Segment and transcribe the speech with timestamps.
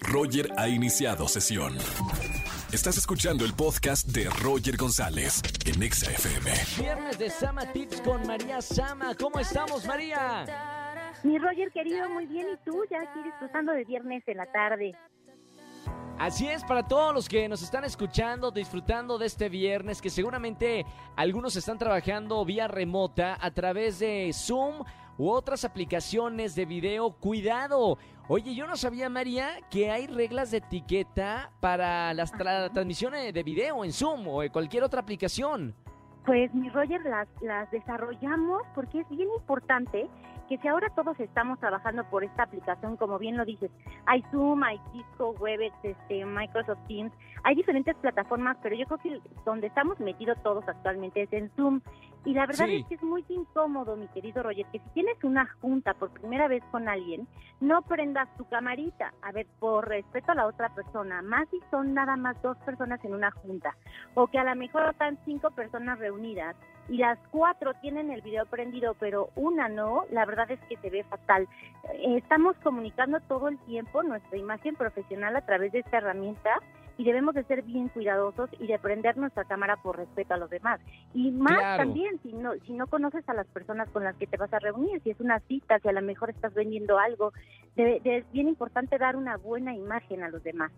[0.00, 1.76] Roger ha iniciado sesión.
[2.72, 6.50] Estás escuchando el podcast de Roger González en Exa FM.
[6.78, 9.14] Viernes de Sama Tips con María Sama.
[9.14, 10.44] ¿Cómo estamos, María?
[11.22, 12.46] Mi Roger querido, muy bien.
[12.52, 12.82] ¿Y tú?
[12.90, 14.94] Ya aquí disfrutando de viernes en la tarde.
[16.18, 20.86] Así es, para todos los que nos están escuchando, disfrutando de este viernes, que seguramente
[21.16, 24.84] algunos están trabajando vía remota a través de Zoom
[25.18, 27.12] u otras aplicaciones de video.
[27.12, 27.98] Cuidado.
[28.28, 33.42] Oye, yo no sabía, María, que hay reglas de etiqueta para las tra- transmisiones de
[33.42, 35.74] video en Zoom o en cualquier otra aplicación.
[36.24, 40.08] Pues mi Roger las, las desarrollamos porque es bien importante
[40.48, 43.70] que si ahora todos estamos trabajando por esta aplicación, como bien lo dices,
[44.06, 47.12] hay Zoom, hay Cisco, Webex, este, Microsoft Teams,
[47.44, 51.80] hay diferentes plataformas, pero yo creo que donde estamos metidos todos actualmente es en Zoom.
[52.24, 52.76] Y la verdad Sí.
[52.76, 56.48] es que es muy incómodo, mi querido Roger, que si tienes una junta por primera
[56.48, 57.28] vez con alguien,
[57.60, 59.12] no prendas tu camarita.
[59.22, 63.04] A ver, por respeto a la otra persona, más si son nada más dos personas
[63.04, 63.76] en una junta,
[64.14, 66.56] o que a lo mejor están cinco personas reunidas
[66.88, 70.90] y las cuatro tienen el video prendido, pero una no, la verdad es que se
[70.90, 71.46] ve fatal.
[71.92, 76.58] Eh, Estamos comunicando todo el tiempo nuestra imagen profesional a través de esta herramienta
[76.96, 80.48] y debemos de ser bien cuidadosos y de prender nuestra cámara por respeto a los
[80.50, 80.80] demás.
[81.12, 81.82] Y más Claro.
[81.84, 84.58] también si no si no conoces a las personas con las que te vas a
[84.60, 87.32] reunir, si es una cita, si a lo mejor estás vendiendo algo,
[87.76, 90.70] de- de- es bien importante dar una buena imagen a los demás.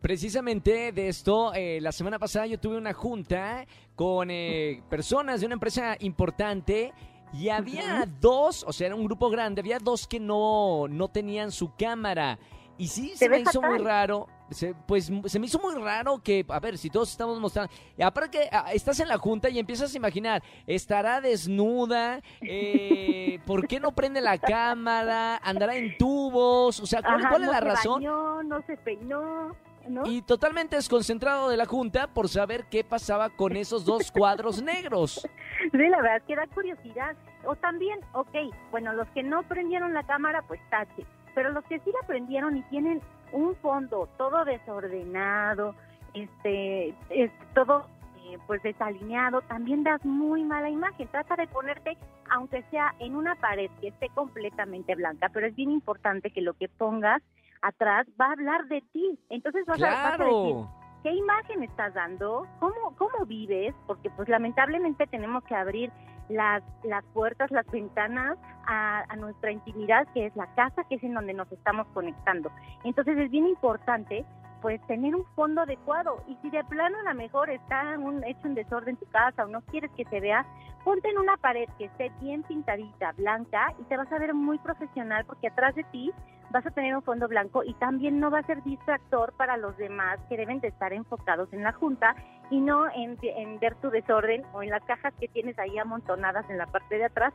[0.00, 5.46] Precisamente de esto, eh, la semana pasada yo tuve una junta con eh, personas de
[5.46, 6.94] una empresa importante
[7.34, 11.50] y había dos, o sea, era un grupo grande, había dos que no, no tenían
[11.52, 12.38] su cámara.
[12.78, 14.26] Y sí, se, me hizo muy raro.
[14.50, 17.72] Se, pues se me hizo muy raro que, a ver, si todos estamos mostrando.
[17.96, 23.38] y Aparte que ah, estás en la junta y empiezas a imaginar, estará desnuda, eh,
[23.46, 25.36] ¿por qué no prende la cámara?
[25.42, 26.80] ¿Andará en tubos?
[26.80, 27.94] O sea, ¿cuál, Ajá, cuál es no la se razón?
[28.02, 29.54] bañó, no se peinó,
[29.88, 30.06] ¿no?
[30.06, 35.26] Y totalmente desconcentrado de la junta por saber qué pasaba con esos dos cuadros negros.
[35.72, 37.14] Sí, la verdad que da curiosidad.
[37.44, 38.34] O también, ok,
[38.70, 41.04] bueno, los que no prendieron la cámara, pues tache.
[41.34, 43.00] Pero los que sí la prendieron y tienen
[43.32, 45.74] un fondo todo desordenado,
[46.14, 47.86] este, es todo
[48.24, 51.08] eh, pues desalineado, también das muy mala imagen.
[51.08, 51.96] Trata de ponerte,
[52.30, 56.54] aunque sea en una pared que esté completamente blanca, pero es bien importante que lo
[56.54, 57.22] que pongas
[57.62, 59.18] atrás va a hablar de ti.
[59.28, 60.70] Entonces vas, a, vas a decir, Claro.
[61.02, 62.46] ¿qué imagen estás dando?
[62.58, 63.74] ¿Cómo, cómo vives?
[63.86, 65.90] Porque pues lamentablemente tenemos que abrir
[66.30, 71.02] las, las puertas, las ventanas a, a nuestra intimidad, que es la casa, que es
[71.02, 72.50] en donde nos estamos conectando.
[72.84, 74.24] Entonces es bien importante
[74.60, 78.48] pues tener un fondo adecuado y si de plano a lo mejor está un, hecho
[78.48, 80.44] un desorden tu casa o no quieres que se vea,
[80.84, 84.58] ponte en una pared que esté bien pintadita, blanca y te vas a ver muy
[84.58, 86.12] profesional porque atrás de ti
[86.50, 89.76] vas a tener un fondo blanco y también no va a ser distractor para los
[89.76, 92.14] demás que deben de estar enfocados en la junta
[92.50, 96.48] y no en, en ver tu desorden o en las cajas que tienes ahí amontonadas
[96.50, 97.32] en la parte de atrás.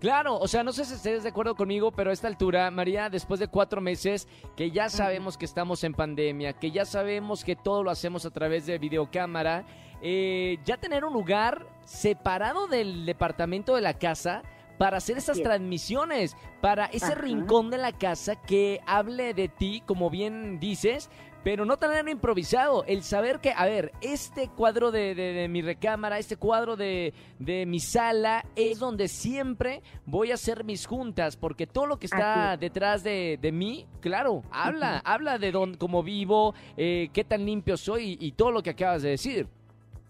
[0.00, 3.08] Claro, o sea, no sé si estés de acuerdo conmigo, pero a esta altura, María,
[3.08, 7.56] después de cuatro meses, que ya sabemos que estamos en pandemia, que ya sabemos que
[7.56, 9.64] todo lo hacemos a través de videocámara,
[10.02, 14.42] eh, ya tener un lugar separado del departamento de la casa
[14.76, 17.14] para hacer esas transmisiones, para ese Ajá.
[17.14, 21.08] rincón de la casa que hable de ti, como bien dices,
[21.46, 22.82] pero no tenerlo improvisado.
[22.88, 27.14] El saber que, a ver, este cuadro de, de- de mi recámara, este cuadro de,
[27.38, 32.06] de mi sala, es donde siempre voy a hacer mis juntas, porque todo lo que
[32.06, 37.22] está Así detrás de, de mí, claro, habla, habla de dónde, cómo vivo, eh, qué
[37.22, 39.46] tan limpio soy y, y todo lo que acabas de decir.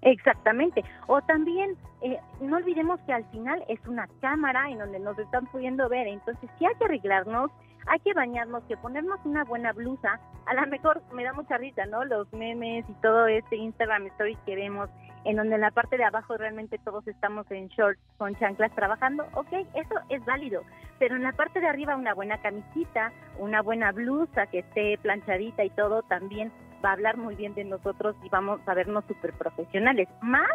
[0.01, 0.85] Exactamente.
[1.07, 5.45] O también, eh, no olvidemos que al final es una cámara en donde nos están
[5.49, 6.07] pudiendo ver.
[6.07, 7.51] Entonces, sí hay que arreglarnos,
[7.87, 10.21] hay que bañarnos, que ponernos una buena blusa.
[10.47, 12.05] A lo mejor me da mucha risa, ¿no?
[12.05, 14.89] Los memes y todo este Instagram Stories que vemos,
[15.25, 19.27] en donde en la parte de abajo realmente todos estamos en shorts con chanclas trabajando.
[19.35, 20.63] Ok, eso es válido.
[20.99, 25.65] Pero en la parte de arriba una buena camisita, una buena blusa que esté planchadita
[25.65, 26.53] y todo también
[26.85, 30.09] va a hablar muy bien de nosotros y vamos a vernos súper profesionales.
[30.23, 30.49] Más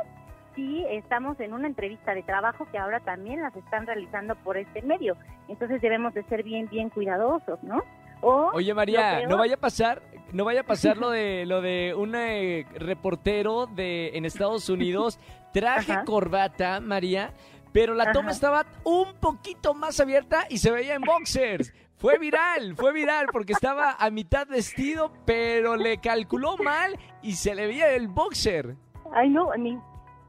[0.55, 4.81] si estamos en una entrevista de trabajo que ahora también las están realizando por este
[4.81, 5.15] medio.
[5.47, 7.81] Entonces debemos de ser bien, bien cuidadosos, ¿no?
[8.21, 10.01] O Oye María, peor- no vaya a pasar,
[10.31, 15.19] no vaya a pasar lo de lo de un eh, reportero de en Estados Unidos,
[15.53, 16.03] traje Ajá.
[16.05, 17.33] corbata, María,
[17.73, 21.73] pero la toma estaba un poquito más abierta y se veía en boxers.
[21.97, 27.53] Fue viral, fue viral porque estaba a mitad vestido, pero le calculó mal y se
[27.55, 28.75] le veía el boxer.
[29.13, 29.77] Ay, no, ni,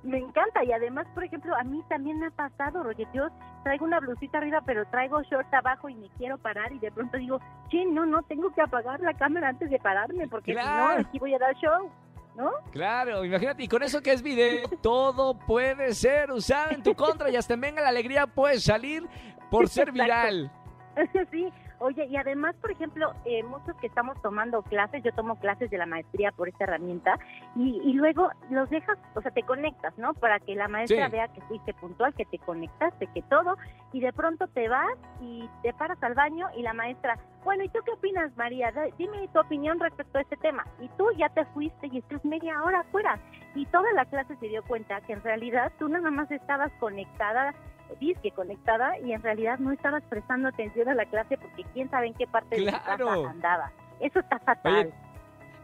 [0.03, 3.29] me encanta y además, por ejemplo, a mí también me ha pasado, Roger, yo
[3.63, 7.17] traigo una blusita arriba, pero traigo short abajo y me quiero parar y de pronto
[7.19, 10.89] digo, che, no, no, tengo que apagar la cámara antes de pararme porque si no,
[10.91, 11.91] aquí voy a dar show.
[12.35, 12.51] ¿No?
[12.71, 17.29] Claro, imagínate, y con eso que es video, todo puede ser usado en tu contra
[17.29, 19.07] y hasta venga la alegría puedes salir
[19.51, 20.51] por ser viral.
[21.31, 21.51] Sí,
[21.83, 25.79] Oye, y además, por ejemplo, eh, muchos que estamos tomando clases, yo tomo clases de
[25.79, 27.19] la maestría por esta herramienta,
[27.57, 30.15] y, luego los dejas, o sea, te conectas, ¿no?
[30.15, 33.57] Para que la maestra vea que fuiste puntual, que te conectaste, que todo,
[33.93, 37.69] y de pronto te vas y te paras al baño y la maestra, bueno, ¿y
[37.71, 38.73] tú qué opinas, María?
[38.97, 40.65] Dime tu opinión respecto a este tema.
[40.81, 43.19] Y tú ya te fuiste y estás media hora afuera.
[43.57, 47.53] Y toda la clase se dio cuenta que en realidad tú nada más estabas conectada
[48.01, 52.09] disque conectada y en realidad no estabas prestando atención a la clase porque quién sabe
[52.09, 53.73] en qué parte de la casa andaba.
[54.01, 54.93] Eso está fatal.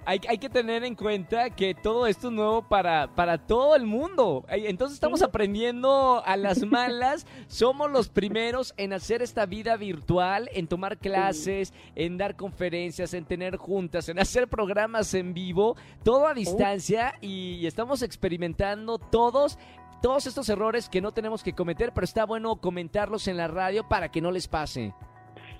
[0.04, 3.84] hay, hay, que tener en cuenta que todo esto es nuevo para, para todo el
[3.84, 4.44] mundo.
[4.48, 7.26] Entonces estamos aprendiendo a las malas.
[7.48, 13.24] Somos los primeros en hacer esta vida virtual, en tomar clases, en dar conferencias, en
[13.24, 19.58] tener juntas, en hacer programas en vivo, todo a distancia y estamos experimentando todos
[20.00, 23.88] todos estos errores que no tenemos que cometer, pero está bueno comentarlos en la radio
[23.88, 24.94] para que no les pase.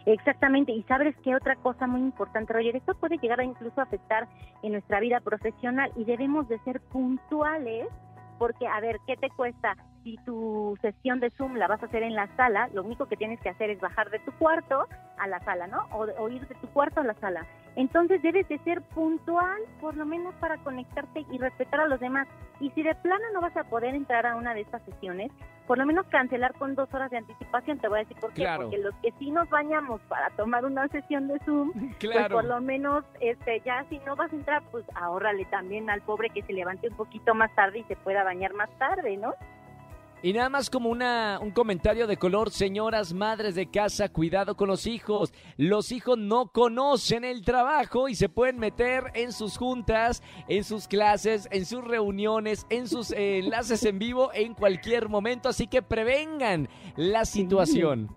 [0.07, 4.27] Exactamente, y sabes qué otra cosa muy importante, Roger, esto puede llegar a incluso afectar
[4.63, 7.89] en nuestra vida profesional y debemos de ser puntuales
[8.39, 9.77] porque, a ver, ¿qué te cuesta?
[10.05, 13.17] Si tu sesión de Zoom la vas a hacer en la sala, lo único que
[13.17, 14.87] tienes que hacer es bajar de tu cuarto
[15.19, 15.85] a la sala, ¿no?
[15.93, 17.47] O, o ir de tu cuarto a la sala.
[17.79, 22.27] Entonces debes de ser puntual, por lo menos para conectarte y respetar a los demás.
[22.59, 25.31] Y si de plano no vas a poder entrar a una de estas sesiones,
[25.69, 27.79] por lo menos cancelar con dos horas de anticipación.
[27.79, 28.49] Te voy a decir por qué.
[28.57, 31.71] Porque los que sí nos bañamos para tomar una sesión de Zoom,
[32.01, 36.01] pues por lo menos este ya si no vas a entrar, pues ahórrale también al
[36.01, 39.35] pobre que se levante un poquito más tarde y se pueda bañar más tarde, ¿no?
[40.21, 44.67] Y nada más como una, un comentario de color, señoras madres de casa, cuidado con
[44.67, 45.33] los hijos.
[45.57, 50.89] Los hijos no conocen el trabajo y se pueden meter en sus juntas, en sus
[50.89, 55.49] clases, en sus reuniones, en sus eh, enlaces en vivo en cualquier momento.
[55.49, 58.09] Así que prevengan la situación.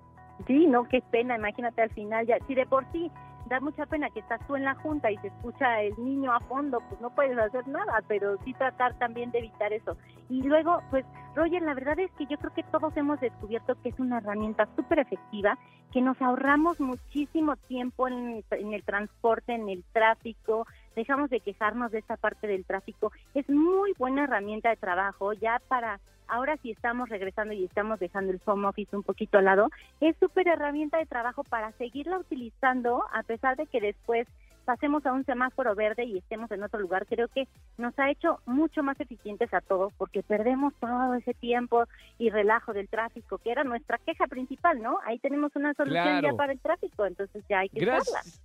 [0.48, 2.38] Sí, no, qué pena, imagínate al final ya.
[2.48, 3.12] Si de por sí
[3.52, 6.40] da mucha pena que estás tú en la junta y se escucha el niño a
[6.40, 9.98] fondo, pues no puedes hacer nada, pero sí tratar también de evitar eso.
[10.30, 11.06] Y luego, pues,
[11.36, 14.70] Roger, la verdad es que yo creo que todos hemos descubierto que es una herramienta
[14.78, 15.58] súper efectiva,
[15.92, 20.66] que nos ahorramos muchísimo tiempo en, en el transporte, en el tráfico,
[20.96, 23.12] dejamos de quejarnos de esta parte del tráfico.
[23.34, 26.00] Es muy buena herramienta de trabajo ya para
[26.32, 30.16] ahora sí estamos regresando y estamos dejando el home office un poquito al lado, es
[30.18, 34.28] súper herramienta de trabajo para seguirla utilizando a pesar de que después
[34.64, 37.48] pasemos a un semáforo verde y estemos en otro lugar, creo que
[37.78, 41.86] nos ha hecho mucho más eficientes a todos porque perdemos todo ese tiempo
[42.18, 45.00] y relajo del tráfico, que era nuestra queja principal, ¿no?
[45.06, 48.42] Ahí tenemos una solución ya para el tráfico, entonces ya hay que Gracias.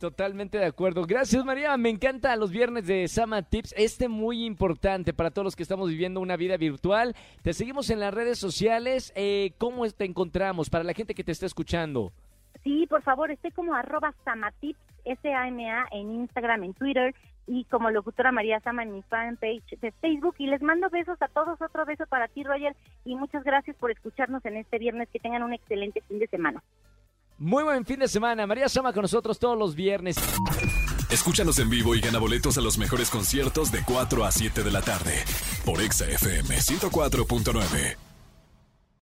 [0.00, 1.04] Totalmente de acuerdo.
[1.04, 1.76] Gracias, María.
[1.76, 3.74] Me encanta los viernes de Sama Tips.
[3.76, 7.14] Este muy importante para todos los que estamos viviendo una vida virtual.
[7.42, 9.12] Te seguimos en las redes sociales.
[9.14, 12.12] Eh, ¿Cómo te encontramos para la gente que te está escuchando?
[12.64, 17.14] Sí, por favor, estoy como arroba Samatips, S-A-M-A, en Instagram, en Twitter
[17.46, 20.36] y como locutora María Sama en mi fanpage de Facebook.
[20.38, 21.60] Y les mando besos a todos.
[21.60, 22.74] Otro beso para ti, Roger.
[23.04, 25.10] Y muchas gracias por escucharnos en este viernes.
[25.10, 26.62] Que tengan un excelente fin de semana.
[27.40, 28.46] Muy buen fin de semana.
[28.46, 30.16] María Sama con nosotros todos los viernes.
[31.08, 34.70] Escúchanos en vivo y gana boletos a los mejores conciertos de 4 a 7 de
[34.70, 35.24] la tarde
[35.64, 38.09] por Exa FM 104.9.